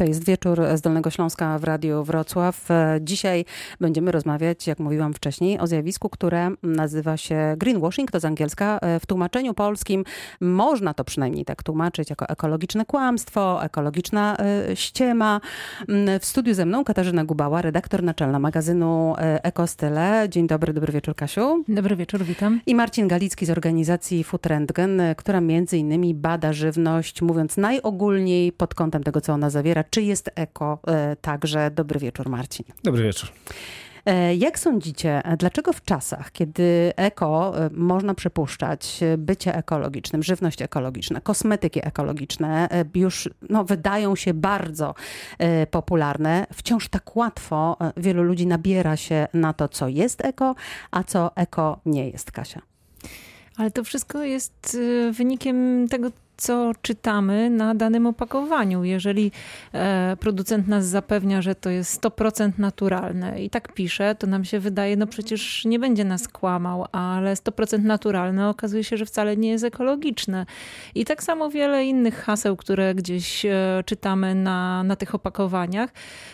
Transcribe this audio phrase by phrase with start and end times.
[0.00, 2.70] To jest wieczór z Dolnego Śląska w Radiu Wrocław.
[2.70, 3.44] E, dzisiaj
[3.80, 8.78] będziemy rozmawiać, jak mówiłam wcześniej, o zjawisku, które nazywa się greenwashing, to z angielska.
[8.82, 10.04] E, w tłumaczeniu polskim
[10.40, 15.40] można to przynajmniej tak tłumaczyć jako ekologiczne kłamstwo, ekologiczna e, ściema.
[15.88, 20.26] Mm, w studiu ze mną Katarzyna Gubała, redaktor naczelna magazynu Ekostyle.
[20.30, 21.64] Dzień dobry, dobry wieczór Kasiu.
[21.68, 22.60] Dobry wieczór, witam.
[22.66, 28.74] I Marcin Galicki z organizacji Food Rentgen, która między innymi bada żywność, mówiąc najogólniej pod
[28.74, 31.70] kątem tego, co ona zawiera, czy jest eko e, także.
[31.70, 32.64] Dobry wieczór, Marcin.
[32.84, 33.28] Dobry wieczór.
[34.06, 41.20] E, jak sądzicie, dlaczego w czasach, kiedy eko e, można przypuszczać, bycie ekologicznym, żywność ekologiczna,
[41.20, 44.94] kosmetyki ekologiczne już no, wydają się bardzo
[45.70, 50.54] popularne, wciąż tak łatwo wielu ludzi nabiera się na to, co jest eko,
[50.90, 52.60] a co eko nie jest, Kasia?
[53.56, 54.78] Ale to wszystko jest
[55.12, 58.84] wynikiem tego, co czytamy na danym opakowaniu.
[58.84, 59.32] Jeżeli
[59.72, 64.60] e, producent nas zapewnia, że to jest 100% naturalne i tak pisze, to nam się
[64.60, 69.50] wydaje, no przecież nie będzie nas kłamał, ale 100% naturalne okazuje się, że wcale nie
[69.50, 70.46] jest ekologiczne.
[70.94, 75.90] I tak samo wiele innych haseł, które gdzieś e, czytamy na, na tych opakowaniach.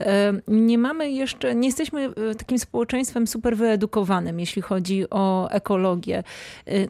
[0.00, 6.22] E, nie mamy jeszcze, nie jesteśmy takim społeczeństwem super wyedukowanym, jeśli chodzi o ekologię.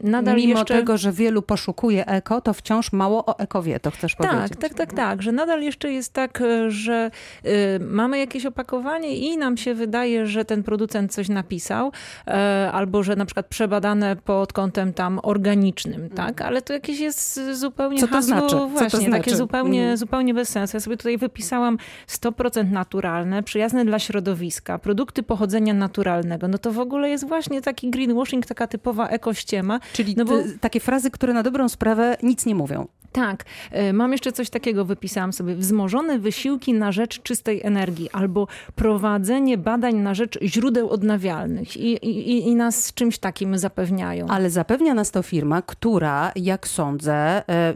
[0.03, 0.73] Nadal Mimo jeszcze...
[0.73, 4.59] tego, że wielu poszukuje eko, to wciąż mało o ekowie, to chcesz tak, powiedzieć.
[4.59, 7.11] Tak, tak, tak, że nadal jeszcze jest tak, e, że
[7.45, 11.87] y, mamy jakieś opakowanie i nam się wydaje, że ten producent coś napisał,
[12.27, 12.31] y,
[12.71, 16.09] albo że na przykład przebadane pod kątem tam organicznym, mm.
[16.09, 16.41] tak?
[16.41, 18.55] Ale to jakieś jest zupełnie Co to hasło, znaczy?
[18.55, 19.11] Właśnie, to znaczy?
[19.11, 19.97] takie zupełnie, mm.
[19.97, 20.77] zupełnie bez sensu.
[20.77, 26.47] Ja sobie tutaj wypisałam 100% naturalne, przyjazne dla środowiska, produkty pochodzenia naturalnego.
[26.47, 29.79] No to w ogóle jest właśnie taki greenwashing, taka typowa ekościema.
[29.93, 30.33] Czyli no bo...
[30.61, 32.87] takie frazy, które na dobrą sprawę nic nie mówią.
[33.11, 35.55] Tak, e, mam jeszcze coś takiego, wypisałam sobie.
[35.55, 42.47] Wzmożone wysiłki na rzecz czystej energii albo prowadzenie badań na rzecz źródeł odnawialnych i, i,
[42.47, 44.27] i nas czymś takim zapewniają.
[44.27, 47.73] Ale zapewnia nas to firma, która, jak sądzę, e,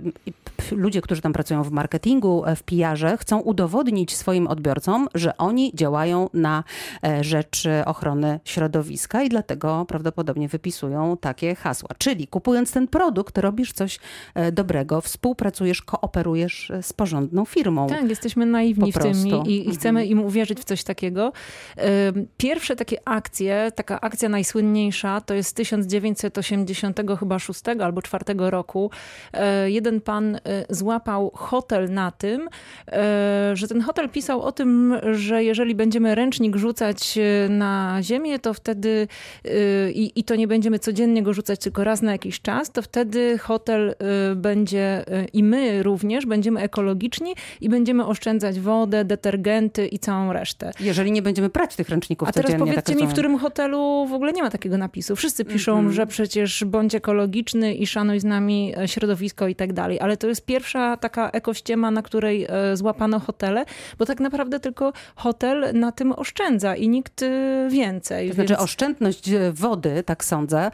[0.71, 5.71] ludzie, którzy tam pracują w marketingu, e, w PR-ze, chcą udowodnić swoim odbiorcom, że oni
[5.75, 6.63] działają na
[7.21, 11.89] rzecz ochrony środowiska i dlatego prawdopodobnie wypisują takie hasła.
[11.97, 13.99] Czyli kupując ten produkt, robisz coś
[14.51, 17.87] dobrego, współpracujesz, kooperujesz e, z porządną firmą.
[17.87, 20.19] Tak, jesteśmy naiwni w tym i, i chcemy mhm.
[20.19, 21.31] im uwierzyć w coś takiego.
[22.37, 28.91] Pierwsze takie akcje, taka akcja najsłynniejsza, to jest 1980 chyba 6 albo 4 roku.
[29.33, 32.49] E, jeden pan e, złapał hotel na tym,
[33.53, 39.07] że ten hotel pisał o tym, że jeżeli będziemy ręcznik rzucać na ziemię, to wtedy
[39.93, 43.37] i, i to nie będziemy codziennie go rzucać, tylko raz na jakiś czas, to wtedy
[43.37, 43.95] hotel
[44.35, 44.82] będzie
[45.33, 50.71] i my również będziemy ekologiczni i będziemy oszczędzać wodę, detergenty i całą resztę.
[50.79, 54.07] Jeżeli nie będziemy prać tych ręczników A teraz codziennie, powiedzcie tak mi, w którym hotelu
[54.09, 55.15] w ogóle nie ma takiego napisu.
[55.15, 55.93] Wszyscy piszą, mm -hmm.
[55.93, 59.99] że przecież bądź ekologiczny i szanuj z nami e, środowisko i tak dalej.
[59.99, 63.65] Ale to jest pierwsza taka ekościema, na której e, złapano hotele,
[63.97, 68.29] bo tak naprawdę tylko hotel na tym oszczędza i nikt e, więcej.
[68.29, 70.71] To znaczy oszczędność wody, tak sądzę,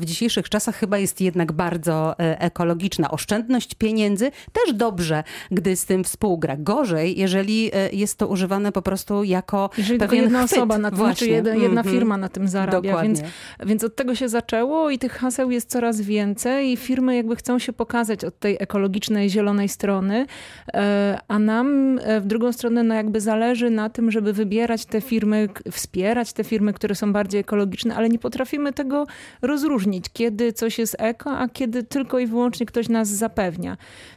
[0.00, 3.10] w dzisiejszych czasach chyba jest jednak bardzo ekologiczna.
[3.10, 6.56] Oszczędność pieniędzy, też dobrze, gdy z tym współgra.
[6.56, 10.58] Gorzej, jeżeli e, jest to używane po prostu jako jeżeli pewien jedna chwyt.
[10.58, 11.96] osoba, na tym, znaczy jedna, jedna mhm.
[11.96, 13.02] firma na tym zarabia.
[13.02, 13.22] Więc,
[13.66, 17.58] więc od tego się zaczęło i tych haseł jest coraz więcej i firmy jakby chcą
[17.58, 20.26] się pokazać od tej ekologicznej, zielonej strony,
[20.74, 25.00] e, a nam e, w drugą stronę no jakby zależy na tym, żeby wybierać te
[25.00, 29.06] firmy, wspierać te firmy, które są bardziej ekologiczne, ale nie potrafimy tego
[29.42, 33.39] rozróżnić, kiedy coś jest eko, a kiedy tylko i wyłącznie ktoś nas zapewnia.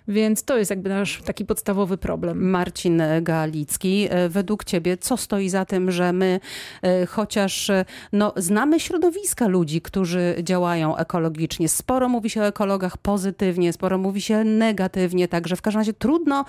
[0.07, 2.49] Więc to jest jakby nasz taki podstawowy problem.
[2.49, 6.39] Marcin Galicki, e, według ciebie co stoi za tym, że my
[6.81, 11.69] e, chociaż e, no, znamy środowiska ludzi, którzy działają ekologicznie.
[11.69, 16.45] Sporo mówi się o ekologach pozytywnie, sporo mówi się negatywnie, także w każdym razie trudno,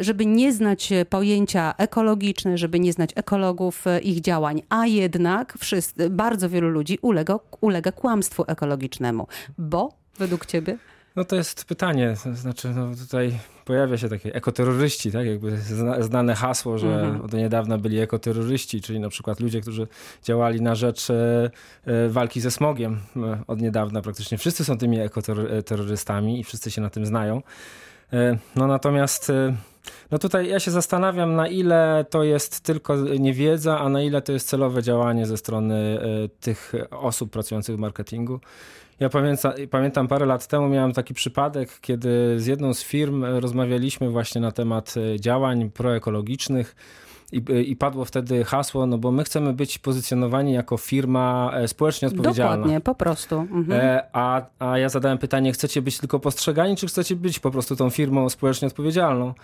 [0.00, 6.48] żeby nie znać pojęcia ekologiczne, żeby nie znać ekologów, ich działań, a jednak wszyscy, bardzo
[6.48, 9.26] wielu ludzi ulega, ulega kłamstwu ekologicznemu.
[9.58, 10.78] Bo według ciebie?
[11.18, 15.26] No to jest pytanie, to znaczy no tutaj pojawia się takie ekoterroryści, tak?
[15.26, 15.58] Jakby
[16.00, 17.20] znane hasło, że mhm.
[17.24, 19.88] od niedawna byli ekoterroryści, czyli na przykład ludzie, którzy
[20.22, 21.50] działali na rzecz e,
[21.86, 22.98] e, walki ze smogiem.
[23.16, 27.42] E, od niedawna praktycznie wszyscy są tymi ekoterrorystami i wszyscy się na tym znają.
[28.56, 29.32] No natomiast
[30.10, 34.32] no tutaj ja się zastanawiam, na ile to jest tylko niewiedza, a na ile to
[34.32, 35.98] jest celowe działanie ze strony
[36.40, 38.40] tych osób pracujących w marketingu.
[39.00, 44.10] Ja pamiętam, pamiętam parę lat temu miałem taki przypadek, kiedy z jedną z firm rozmawialiśmy
[44.10, 46.76] właśnie na temat działań proekologicznych
[47.32, 52.08] i, i padło wtedy hasło, no bo my chcemy być pozycjonowani jako firma e, społecznie
[52.08, 52.56] odpowiedzialna.
[52.56, 53.38] Dokładnie, po prostu.
[53.38, 53.72] Mhm.
[53.72, 57.76] E, a, a ja zadałem pytanie, chcecie być tylko postrzegani, czy chcecie być po prostu
[57.76, 59.34] tą firmą społecznie odpowiedzialną?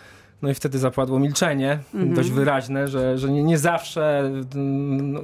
[0.42, 2.14] No i wtedy zapadło milczenie, mhm.
[2.14, 5.20] dość wyraźne, że, że nie, nie zawsze no,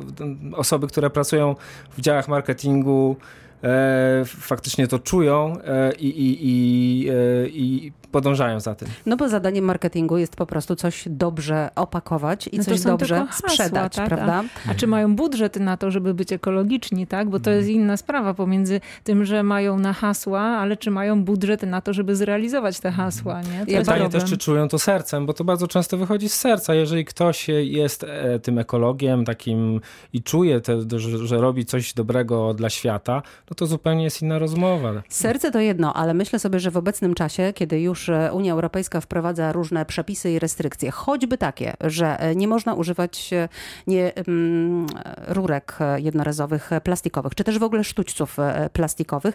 [0.56, 1.54] osoby, które pracują
[1.98, 3.16] w działach marketingu,
[3.62, 8.88] e, faktycznie to czują e, i, i, i, e, i podążają za tym.
[9.06, 13.48] No bo zadaniem marketingu jest po prostu coś dobrze opakować i no coś dobrze hasła,
[13.48, 14.08] sprzedać, tak?
[14.08, 14.44] prawda?
[14.66, 17.28] A, a, czy mają budżet na to, żeby być ekologiczni, tak?
[17.28, 21.62] Bo to jest inna sprawa pomiędzy tym, że mają na hasła, ale czy mają budżet
[21.62, 23.66] na to, żeby zrealizować te hasła, nie?
[23.66, 26.74] To Pytanie też, czy czują to sercem, bo to bardzo często wychodzi z serca.
[26.74, 29.80] Jeżeli ktoś jest e, tym ekologiem takim
[30.12, 34.38] i czuje, te, że, że robi coś dobrego dla świata, no to zupełnie jest inna
[34.38, 35.02] rozmowa.
[35.08, 39.00] Serce to jedno, ale myślę sobie, że w obecnym czasie, kiedy już już Unia Europejska
[39.00, 43.49] wprowadza różne przepisy i restrykcje, choćby takie, że nie można używać e,
[43.87, 44.87] nie, mm,
[45.29, 49.35] rurek jednorazowych plastikowych, czy też w ogóle sztućców e, plastikowych,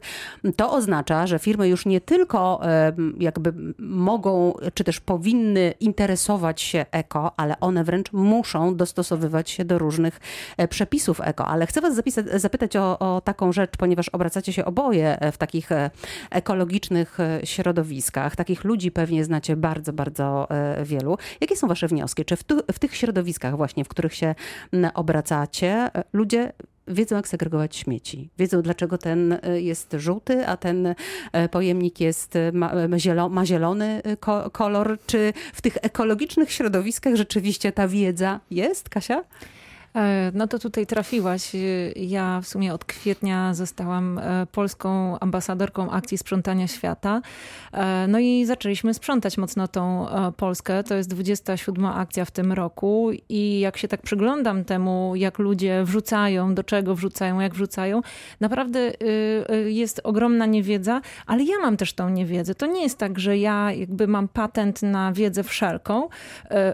[0.55, 6.85] to oznacza, że firmy już nie tylko e, jakby mogą, czy też powinny interesować się
[6.91, 10.19] eko, ale one wręcz muszą dostosowywać się do różnych
[10.69, 11.47] przepisów eko.
[11.47, 15.69] Ale chcę was zapisać, zapytać o, o taką rzecz, ponieważ obracacie się oboje w takich
[16.29, 21.17] ekologicznych środowiskach, takich ludzi pewnie znacie bardzo, bardzo e, wielu.
[21.41, 22.25] Jakie są wasze wnioski?
[22.25, 24.35] Czy w, tu, w tych środowiskach właśnie, w których się
[24.93, 26.53] obracacie, e, ludzie
[26.87, 28.29] wiedzą, jak segregować śmieci.
[28.37, 30.95] Wiedzą, dlaczego ten e, jest żółty, a ten
[31.51, 32.73] pojemnik jest, ma,
[33.29, 34.01] ma zielony
[34.51, 34.97] kolor.
[35.05, 39.23] Czy w tych ekologicznych środowiskach rzeczywiście ta wiedza jest, Kasia?
[39.95, 41.51] E, no to tutaj trafiłaś.
[41.95, 47.21] Ja w sumie od kwietnia zostałam e, polską ambasadorką akcji sprzątania świata.
[47.73, 50.05] E, no i zaczęliśmy sprzątać mocno tą
[50.37, 50.83] Polskę.
[50.83, 55.83] To jest 27 akcja w tym roku i jak się tak przyglądam temu, jak ludzie
[55.83, 58.01] wrzucają, do czego wrzucają, jak wrzucają,
[58.39, 58.91] naprawdę
[59.65, 62.55] jest ogromna niewiedza, ale ja mam też tą niewiedzę.
[62.55, 66.09] To nie jest tak, że ja jakby mam patent na wiedzę wszelką,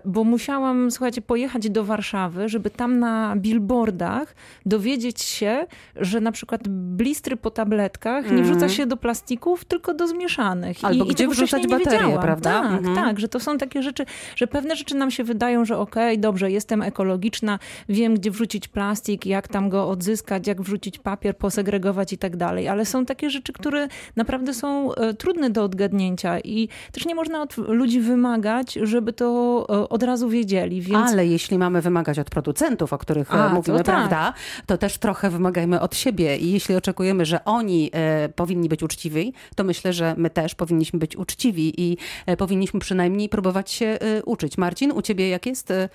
[0.05, 4.35] bo musiałam, słuchajcie, pojechać do Warszawy, żeby tam na na billboardach
[4.65, 5.65] dowiedzieć się,
[5.95, 8.37] że na przykład blistry po tabletkach mm.
[8.37, 8.71] nie wrzuca mhm.
[8.71, 10.77] się do plastików, tylko do zmieszanych.
[10.81, 12.61] Albo I, gdzie i wrzucać baterie, prawda?
[12.61, 12.95] Tak, mhm.
[12.95, 14.05] tak, że to są takie rzeczy,
[14.35, 17.59] że pewne rzeczy nam się wydają, że okej, okay, dobrze, jestem ekologiczna,
[17.89, 22.67] wiem, gdzie wrzucić plastik, jak tam go odzyskać, jak wrzucić papier, posegregować i tak dalej,
[22.67, 27.41] ale są takie rzeczy, które naprawdę są e, trudne do odgadnięcia i też nie można
[27.41, 29.25] od ludzi wymagać, żeby to
[29.69, 30.81] e, od razu wiedzieli.
[30.81, 31.11] Więc...
[31.11, 33.95] Ale jeśli mamy wymagać od producentów, których e, A, mówimy, to tak.
[33.95, 34.33] prawda,
[34.65, 36.37] to też trochę wymagajmy od siebie.
[36.37, 40.99] I jeśli oczekujemy, że oni e, powinni być uczciwi, to myślę, że my też powinniśmy
[40.99, 44.57] być uczciwi i e, powinniśmy przynajmniej próbować się e, uczyć.
[44.57, 45.71] Marcin, u ciebie jak jest?
[45.71, 45.89] E,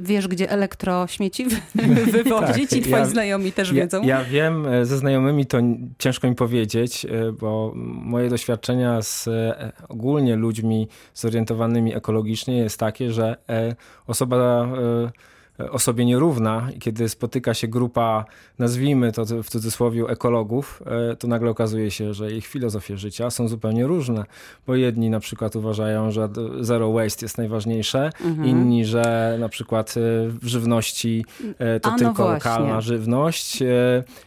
[0.00, 1.46] wiesz, gdzie elektrośmieci
[2.12, 4.02] wywozić tak, i twoi ja, znajomi też ja, wiedzą?
[4.02, 5.58] Ja wiem, e, ze znajomymi to
[5.98, 7.06] ciężko mi powiedzieć,
[7.40, 9.28] bo moje doświadczenia z
[9.88, 13.36] ogólnie ludźmi zorientowanymi ekologicznie jest takie, że
[14.06, 14.68] osoba
[15.70, 18.24] osobie nierówna i kiedy spotyka się grupa,
[18.58, 20.82] nazwijmy to w cudzysłowie ekologów,
[21.12, 24.24] e, to nagle okazuje się, że ich filozofie życia są zupełnie różne,
[24.66, 26.28] bo jedni na przykład uważają, że
[26.60, 28.48] zero waste jest najważniejsze, mhm.
[28.48, 31.24] inni, że na przykład e, w żywności
[31.58, 33.62] e, to A, no tylko no lokalna żywność.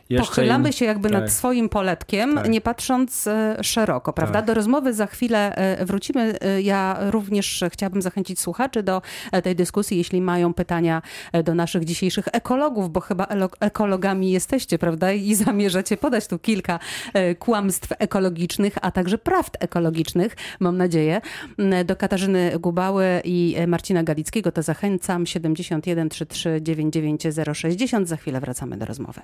[0.10, 1.22] Jeszcze Pochylamy się jakby tak.
[1.22, 2.50] nad swoim poletkiem, tak.
[2.50, 3.30] nie patrząc
[3.62, 4.40] szeroko, prawda?
[4.40, 4.46] Tak.
[4.46, 5.56] Do rozmowy za chwilę
[5.86, 6.38] wrócimy.
[6.62, 9.02] Ja również chciałabym zachęcić słuchaczy do
[9.44, 11.02] tej dyskusji, jeśli mają pytania
[11.44, 13.28] do naszych dzisiejszych ekologów, bo chyba
[13.60, 15.12] ekologami jesteście, prawda?
[15.12, 16.80] I zamierzacie podać tu kilka
[17.14, 21.22] e, kłamstw ekologicznych, a także prawd ekologicznych, mam nadzieję.
[21.60, 27.24] Mm, do Katarzyny Gubały i Marcina Galickiego to zachęcam 71 33 99
[27.54, 28.08] 060.
[28.08, 29.22] Za chwilę wracamy do rozmowy.